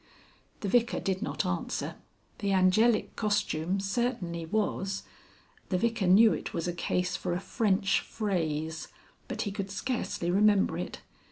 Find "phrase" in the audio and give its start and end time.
7.99-8.87